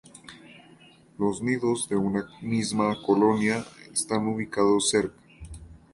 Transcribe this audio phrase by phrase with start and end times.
[1.19, 3.63] Los nidos de una misma colonia
[3.93, 5.21] están ubicados cerca.